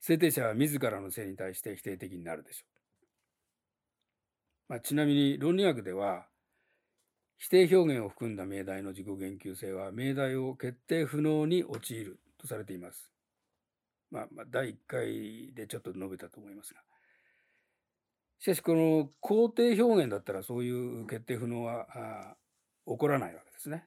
[0.00, 2.68] 制定者は自らの性に対して否定的になるでしょう。
[4.68, 6.28] まあ、ちなみに論理学では、
[7.36, 13.12] 否定表現を含んだ命題の自己言及性は命題を決定不能に陥るとされています。
[14.10, 16.80] まあ、まあ、第1回でちょっと述べたと思いますが。
[18.38, 22.36] しかし、この肯定表現だったらそういう決定不能は
[22.86, 23.84] 起こらないわけですね。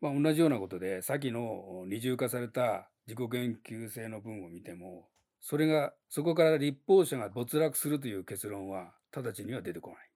[0.00, 5.08] まあ、同じようなことで、先の二重化された自己研究性の文を見ても、
[5.40, 10.13] それが、そこから立法者が没落するという結論は直ちには出てこない。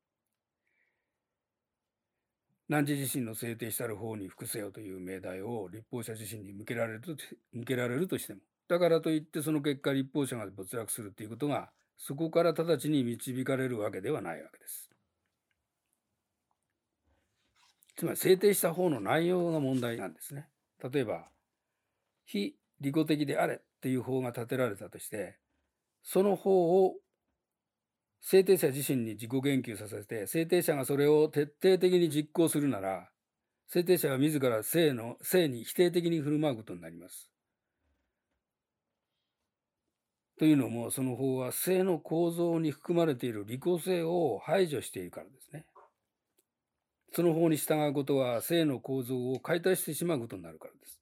[2.68, 7.12] 汝自身の制定したる方に服せよという命題を立法者自身に向けられると
[7.52, 14.90] 向けられるとしてもだからといってその結果立法者が没落するということがそこから直ちに導かれるわけではないわけです。
[17.96, 20.46] つまり制定した方の内容が問題なんですね。
[20.92, 21.24] 例えば
[22.26, 25.38] 非利己的であれっていう法が立てられたとして
[26.04, 26.94] その法を
[28.20, 33.08] 制定者自身に自己言及させて、制定者がそれを徹底的に実行するなら、
[33.68, 37.30] 制定者は自ら性の、性に否定的に振る舞うことになります。
[40.38, 45.66] というのも、その法は性の構造に含まれている利己性を排除しているからですね。
[47.12, 51.00] その法に従うことは性の構造を解体してしまうことになるからです。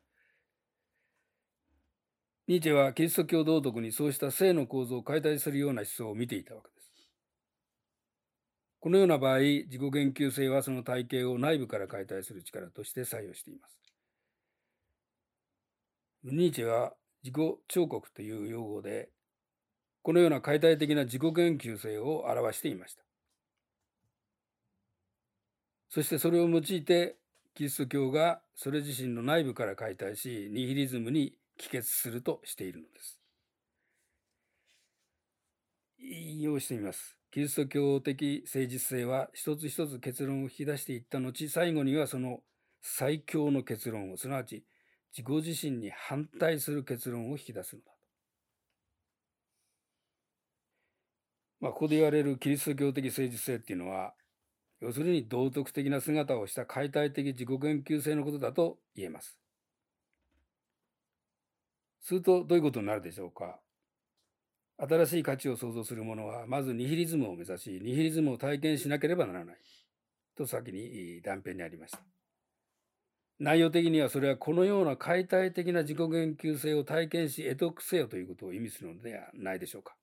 [2.48, 6.75] ニーチェはキリスト教道徳にそうした性の構造を解体するような思想を見ていたわけです。
[8.86, 13.76] このような場合、自己言及性はその体系を内部から解体する力として作用しています。
[16.22, 16.92] ニーチェは
[17.24, 19.08] 自己彫刻という用語で、
[20.02, 23.02] このような解体的な自己言及性を表していました。
[25.88, 27.16] そしてそれを用いて、
[27.56, 33.18] キリスト教がそれ自身の内部から解体し、ニヒリズムに帰結するとしているのです。
[35.98, 37.15] 引用してみます。
[37.30, 42.40] キリスト教的誠実性は一つ一つ結論を引き出していった後、最後にはその
[42.80, 44.64] 最強の結論を、すなわち
[45.16, 47.96] 自己自身に反対する結論を引き出すのだと。
[51.60, 54.14] まあ、ここで言われるキリスト教的誠実性っていうのは、
[54.80, 59.38] 要するに道徳的な姿をした解体的自己言及性のことだと言えます。
[62.00, 63.58] するとどういうことになるでしょうか。
[64.78, 69.56] 新しい価値を創造する者は、まずニヒリズムを目指し、ニヒリズムを体験しなければならない。
[70.36, 72.00] と先に断片にありました。
[73.38, 79.96] 内容的にはそれはこのような解体的な自己言及性を体験し得得せよということを意味するのではないでしょうか。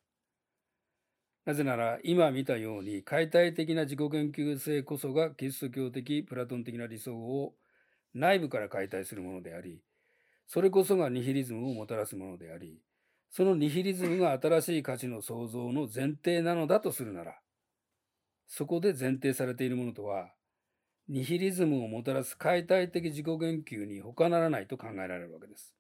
[1.45, 7.53] なぜなら今見たように解体的な自己言及性こそがキリスト教的プラトン的な理想を
[8.13, 9.81] 内部から解体するものであり、
[10.47, 12.79] それこそがニヒリズムをもたらすものであり、
[13.35, 17.39] そのニヒリズムが新しい価値の創造の前提なのだとするなら、
[18.45, 20.29] そこで前提されているものとは、
[21.09, 25.73] ニヒリズムをもたらす解体的自己言及に他ならないと考えられるわけです。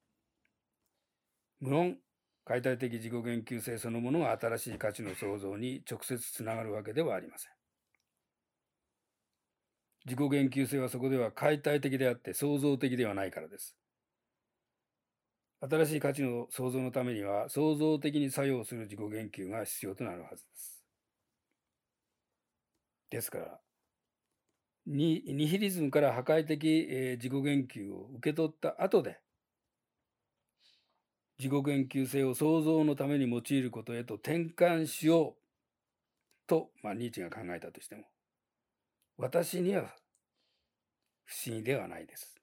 [1.59, 1.99] 無論、
[2.43, 7.51] 解体的自己言及性そのものが新しい価値の創造に直接つながるわけではありません。
[10.05, 13.77] 自己言及性はそこでは解体的であって創造的ではないからです。
[15.69, 20.83] 新しい価値の創造のためには創造的に作用する自己言及が必要となるはずです。
[23.09, 23.59] ですから、
[24.85, 29.19] ニヒリズムから破壊的、え自己言及を受け取った後で、
[31.39, 38.03] 自己言及性を創造のために用いることへと転換しようと、まあ、ニーチェが考えたとしても、
[39.17, 39.95] 私には
[41.23, 42.42] 不思議ではないです。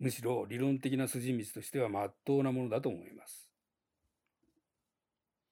[0.00, 3.48] むしろ理論的な筋道としては真っ当なものだと思います。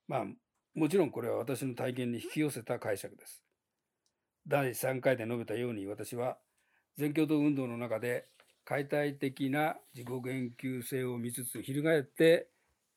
[0.07, 0.25] まあ、
[0.73, 3.43] もちろんこれは私の体験に引き寄せた解釈です。
[4.47, 6.37] 第3回で述べたように私は
[6.97, 8.25] 全共闘運動の中で
[8.65, 12.49] 解体的な自己言及性を見つつ、翻って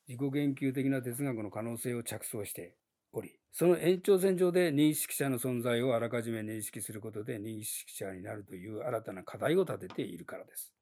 [0.09, 2.77] 自己言及的な哲学の可能性を着想して
[3.13, 10.73] おり、その延長線上で認識者の存在をあらかじめ認識することで認識者になるという新たな課題を立てているからです。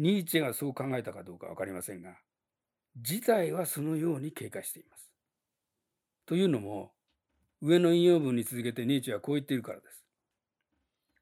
[0.00, 2.16] ニーチェがそう考えたかどうか分かりませんが、
[2.96, 5.12] 事態はそのように経過しています。
[6.26, 6.92] というのも、
[7.60, 10.04] 上の引用文に続けてニーチェはこう言っているからです。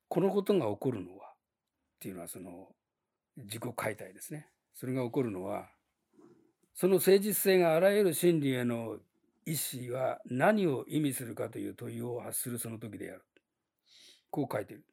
[0.09, 2.69] このことが起こるのは、っていうのはその
[3.37, 4.49] 自己解体ですね。
[4.75, 5.69] それが起こるのは
[6.73, 8.99] その誠実性があらゆる真理への
[9.45, 9.57] 意
[9.89, 13.25] 思は何を意味するかという問いを発するその時である。
[14.31, 14.85] こう書いている。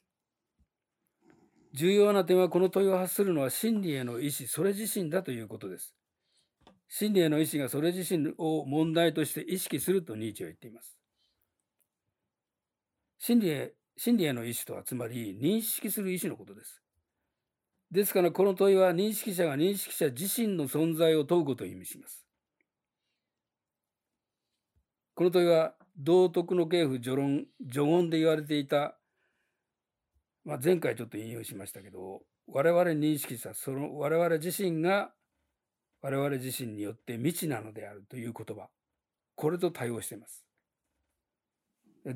[1.75, 5.93] 重要な点はこの問いを発するのは真理への意思それ自身だということです。
[6.87, 10.97] 真理への意思がそれ自身を問題として意識するとニーチェは言っています。
[13.19, 16.81] 真理へ真理への意思とはつまり認識する意思のことです。
[17.91, 22.25] ですからこの問いは認識者が認識者自身の存在を問うことを意味します。
[25.13, 28.97] この問いは道徳の系譜序論序言で言われていた、
[30.45, 35.09] まあ、前回ちょっと引用しましたけど我々認識者その我々自身が
[36.01, 38.67] 我々自身によって未知なのであるという言葉
[39.35, 40.45] これと対応しています。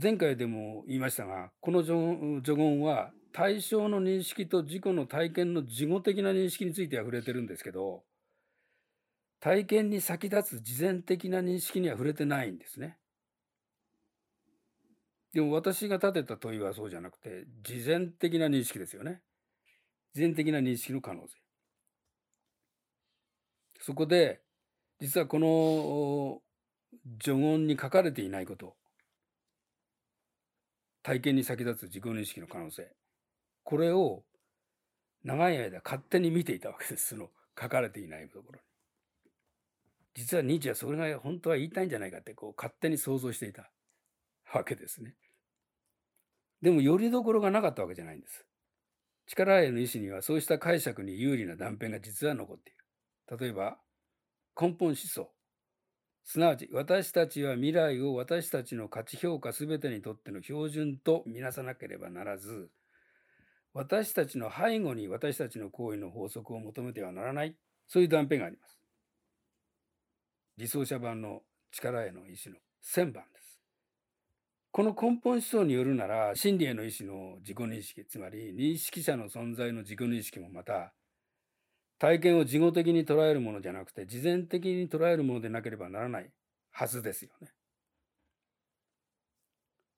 [0.01, 8.03] 前回でも言いましたがこの序言は対象の認識と自己の体験の事後的な認識については触れてるんですけど
[9.39, 12.97] 体験に先立つ事前的な認識には触れてないんですね。
[15.34, 19.21] でも私が立てた問いはそうじゃなくて事前的な認識ですよね。
[20.15, 21.36] 事前的な認識の可能性。
[23.82, 24.41] そこで
[24.99, 26.41] 実はこの
[27.19, 28.75] 序言に書かれていないこと
[31.03, 32.91] 体験に先立つ自己認識の可能性
[33.63, 34.23] これを
[35.23, 37.09] 長い間勝手に見ていたわけです。
[37.09, 38.61] その書かれていないところに。
[40.15, 43.69] 実はニーチェはそれが本当は言いたいんじゃないかってこう勝手に想像していた
[44.54, 45.16] わけですね。
[46.62, 48.45] でもよりどころがなかったわけじゃないんです。
[49.28, 53.38] 力への意志にはそうした解釈に有利な断片が実は残っている。
[53.39, 53.78] 例えば
[54.60, 55.30] 根本思想。
[56.24, 62.70] すなわち私たちは未来を私たちの価値評価全てにとっての標準とみなさなければならず
[63.74, 67.56] 私たちの背後に私たちの行為の法則を求めてはならない
[67.88, 68.80] そういう断片があります。
[70.58, 71.41] 理想者版の
[71.72, 73.38] 力への意志の1000番です。
[74.72, 80.93] この根本思想によるなら、真理への意志の自己認識、つまり認識者の存在の自己認識もまた、
[81.97, 86.32] 体験を事後的に捉えるものじゃなくて、事前的に捉えるものでなければならない
[86.72, 87.51] はずですよね。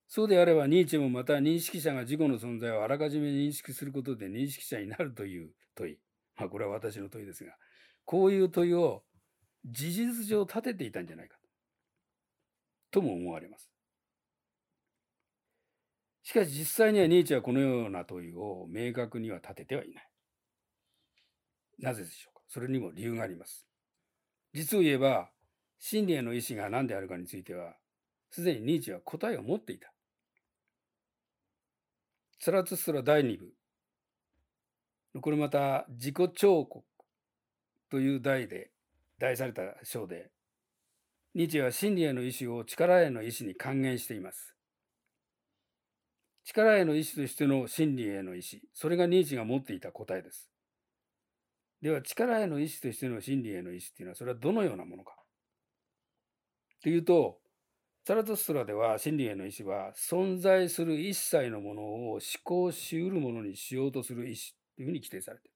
[0.08, 5.98] そうであれば、ニーチェもまた認識者が自己の存在をあらかじめ認識することで認識者になるという問い。
[6.38, 7.56] まあ、これは私の問いですが、
[8.04, 9.04] こういう問いを
[9.66, 11.38] 事実上立てていたんじゃないか、
[12.90, 13.71] とも思われます。
[16.24, 20.08] しかし実際にはニーチェはこのような問いを明確には立ててはいない。
[21.80, 22.44] なぜでしょうか？
[22.48, 23.66] それにも理由があります。
[24.54, 25.30] 実を言えば、
[25.80, 27.74] 真理への意志が何であるかについては、
[28.30, 29.92] すでにニーチェは答えを持っていた。
[32.40, 35.22] ツラツスラ第2部。
[35.22, 36.86] これまた自己彫刻
[37.90, 38.72] という題で
[39.20, 40.30] 題された章で、
[41.34, 44.56] ニーチェは真理への意志を力への意志に還元しています。
[46.44, 50.52] 力への意志としての真理への意志、それがニーチが持っていた答えです。
[51.82, 55.16] では力への意志としての真理への意志っていうのはそれはどのようなものか
[56.84, 57.40] というと
[58.06, 65.56] サラトストラでは真理への意志は存在する一切のものを思考しうるものにしようとする意志というふうに規定されている。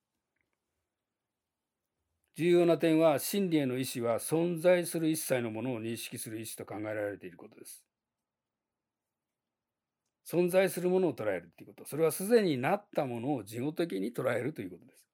[2.36, 7.85] 重要な点は真理への意志は存在する一切のものを認識する意志と考えられていることです。
[10.28, 11.84] 存在するものを捉えるということ。
[11.84, 15.06] それはすでになったものを事後的に捉えるということです。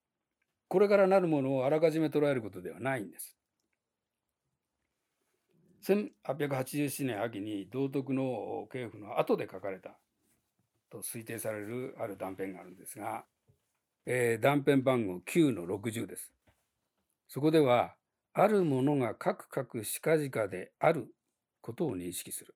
[0.68, 3.36] これからなるものをあらかじめ捉えることではないんです。
[5.84, 9.98] 1887年秋に道徳の系譜の後で書かれた
[10.90, 13.24] と推定されるある断片があるんですが、
[14.06, 16.32] えー、断片番号9の60です。
[17.28, 17.94] そこでは、
[18.34, 21.08] あるものがカクカクしかじかである
[21.60, 22.54] ことを認識する。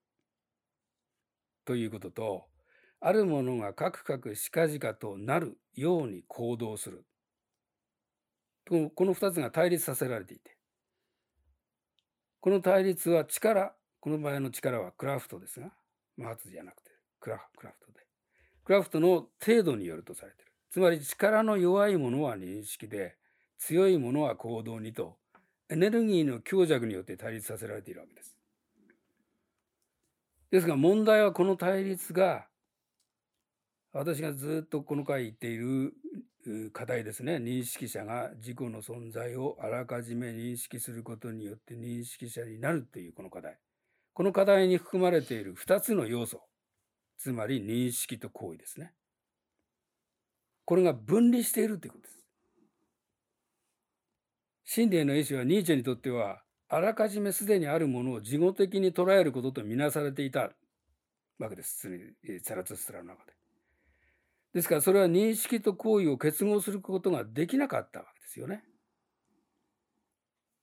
[1.67, 2.45] ということと、
[3.01, 7.05] あるものがカクカクしかじかとなるように行動する。
[8.65, 10.57] この2つが対立させられていて、
[12.39, 15.73] この対立は力、この場合の力はクラフトですが、
[16.15, 17.99] マーツじゃなくてクラクラフトで。
[18.63, 20.51] クラフトの程度によるとされている。
[20.71, 23.17] つまり力の弱いものは認識で、
[23.57, 25.17] 強いものは行動にと、
[25.69, 28.36] エネルギーの強弱によって対立させられているわけです。
[30.51, 32.47] ですが問題はこの対立が
[33.91, 35.93] 私がずっとこの回言っている
[36.71, 37.37] 課題ですね。
[37.37, 43.57] 認識者が自己の存在をあらかじめ認識することによって認識者になるというこの課題。
[44.13, 46.41] この課題に含まれている2つの要素。
[47.17, 48.93] つまり認識と行為ですね。
[50.65, 52.17] これが分離しているということです。
[54.63, 60.51] 真理への意志はニーチェにとってはあらかじめすでにあるものを事後的に捉えることとみなされていた
[61.39, 61.87] わけです。
[62.43, 63.33] ツラツストラの中で。
[64.53, 68.63] ですからそれは認識と行為を結合することができなかったわけですよね。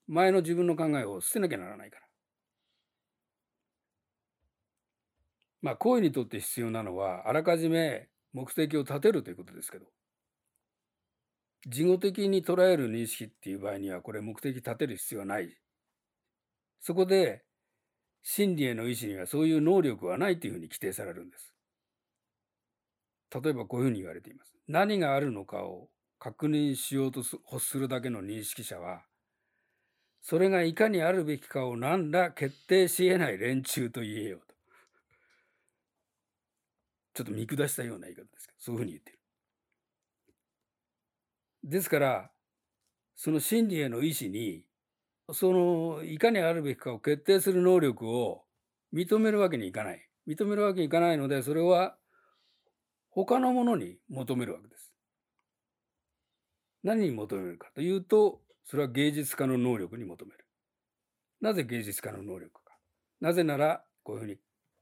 [0.07, 2.07] 前の自分の考えを捨てなきゃならないから。
[5.63, 9.87] まあ行為にとって必要なのはあらかじめ目的を立てるということですけど
[11.67, 15.57] 事後的に捉える認識っていう場合にはこれ目的立てる必要はない。
[16.81, 17.45] そこで
[18.23, 21.55] 真理への意志にはそういう能力はないというふうに規定されるんです。
[23.43, 24.55] 例えばこういうふうに言われています。
[24.69, 29.03] 何があるのかを確認しようと欲するだけの認識者は、
[30.23, 34.55] それがいかにあるべきかを何ら決定し得ない連中と言えようと。
[37.13, 39.19] ちょっと見下したような言い方ですけど、そういうふうに言ってる。
[41.65, 42.31] ですから、
[43.17, 44.65] その真理への意志に、
[45.33, 48.45] そのいかにあるべきかを決定する能力を
[48.93, 50.09] 認めるわけにいかない。
[50.27, 51.97] 認めるわけにいかないので、それは
[53.11, 54.93] 他のものに求めるわけです。
[56.83, 60.45] 何に求めるかというと、それは芸術家の能力に求める。
[61.41, 62.77] なぜ芸術家の能力か。
[63.21, 64.39] なぜなら、こういうふうに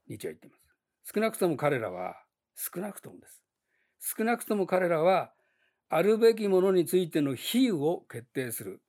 [0.09, 1.13] ニチは言っています。
[1.13, 2.15] 少なくとも彼らは、
[2.55, 3.41] 少なくともです。
[4.17, 5.33] 少なくとも彼らは、
[5.89, 8.81] あるべきものについての比喩を決定する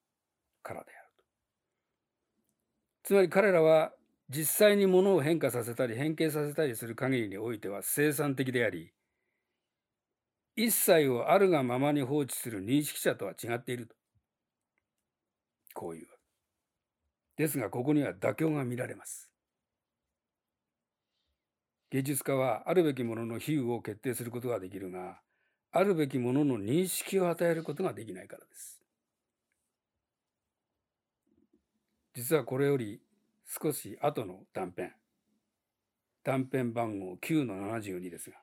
[0.62, 1.03] からである。
[3.04, 3.92] つまり彼らは
[4.28, 8.90] 実際にものを変化させたり変形させたりする限りにおいては生産的であり
[10.56, 13.96] 一切をあるがままに放置する認識者とは違っていると。
[15.74, 16.06] こういう。
[17.36, 19.30] ですが、ここには妥協が見られます。
[21.90, 25.20] 芸術家はあるべきものの比喩を決定することができるが、
[25.72, 28.83] あるべきものの認識を与えることができないからです。
[32.14, 33.00] 実はこれより
[33.46, 34.90] 少し後の断片、
[36.22, 38.36] 断片番号9の72ですが、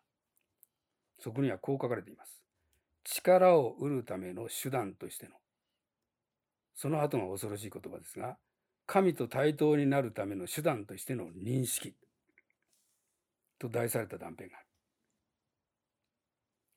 [1.19, 2.41] そこにはこう書かれています。
[3.03, 5.35] 力を得るための手段としての。
[6.75, 8.37] その後が恐ろしい言葉ですが、
[8.85, 11.95] 神と対等になるための手段としての認識
[13.57, 14.67] と題された断片がある。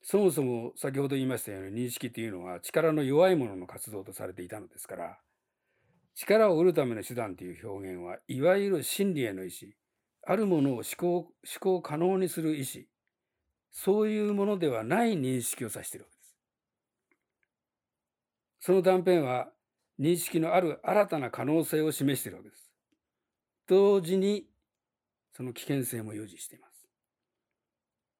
[0.03, 5.19] そもそも先ほど言いましたように認識というのは力の弱いものの活動とされていたのですから、
[6.15, 9.77] 力を得るための手段という表現はいわゆる真理への意志、
[10.27, 12.89] あるものを思考思考可能にする意志、
[13.73, 16.37] そういうものではない認識を指しているわけです。
[18.61, 19.49] その断片は
[19.99, 22.71] 認識のある新たな可能性を示しているわけです。
[23.67, 24.47] 同時に
[25.33, 26.87] その危険性も予示しています。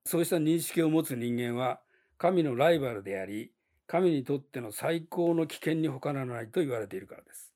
[0.07, 1.81] そうした認識を持つ人間は
[2.19, 3.53] 神のライバルであり、
[3.87, 7.54] 神にとっての最高の危険に他ならないと言われているからです。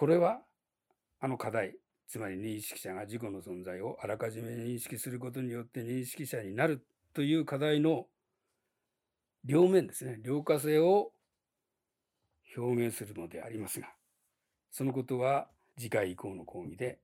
[0.00, 0.40] これは
[1.20, 1.76] あの課題、
[2.08, 6.82] つまり認識者が自己の存在をあらかじめ認識することによって認識者になる
[7.12, 8.06] という課題の
[9.44, 11.12] 両面ですね、両化性を
[12.56, 13.88] 表現するのでありますが、
[14.70, 16.98] そのことは次回以降の講義で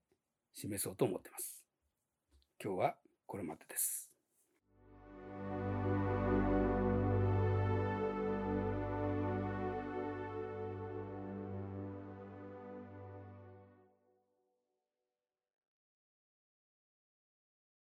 [0.55, 1.63] 示そうと思っています。
[2.65, 2.95] 今日は
[3.27, 4.06] これまでです。